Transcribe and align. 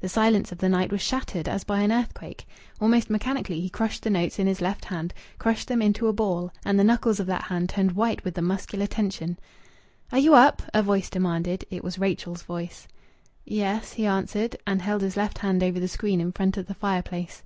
The 0.00 0.08
silence 0.08 0.50
of 0.50 0.56
the 0.56 0.68
night 0.70 0.90
was 0.90 1.02
shattered 1.02 1.46
as 1.46 1.62
by 1.62 1.80
an 1.80 1.92
earthquake. 1.92 2.46
Almost 2.80 3.10
mechanically 3.10 3.60
he 3.60 3.68
crushed 3.68 4.02
the 4.02 4.08
notes 4.08 4.38
in 4.38 4.46
his 4.46 4.62
left 4.62 4.86
hand 4.86 5.12
crushed 5.38 5.68
them 5.68 5.82
into 5.82 6.06
a 6.08 6.12
ball; 6.14 6.50
and 6.64 6.80
the 6.80 6.84
knuckles 6.84 7.20
of 7.20 7.26
that 7.26 7.42
hand 7.42 7.68
turned 7.68 7.92
white 7.92 8.24
with 8.24 8.32
the 8.32 8.40
muscular 8.40 8.86
tension. 8.86 9.38
"Are 10.10 10.18
you 10.18 10.34
up?" 10.34 10.62
a 10.72 10.82
voice 10.82 11.10
demanded. 11.10 11.66
It 11.70 11.84
was 11.84 11.98
Rachel's 11.98 12.44
voice. 12.44 12.88
"Ye 13.44 13.60
es," 13.60 13.92
he 13.92 14.06
answered, 14.06 14.56
and 14.66 14.80
held 14.80 15.02
his 15.02 15.18
left 15.18 15.36
hand 15.36 15.62
over 15.62 15.78
the 15.78 15.86
screen 15.86 16.22
in 16.22 16.32
front 16.32 16.56
of 16.56 16.64
the 16.64 16.72
fireplace. 16.72 17.42